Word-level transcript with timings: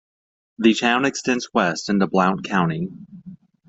The 0.57 0.73
town 0.73 1.05
extends 1.05 1.49
west 1.53 1.87
into 1.89 2.07
Blount 2.07 2.43
County. 2.45 2.87